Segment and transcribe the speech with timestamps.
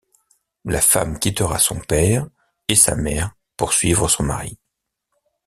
[0.65, 2.25] La femme quittera son père
[2.67, 4.57] et sa mère pour suivre son mari.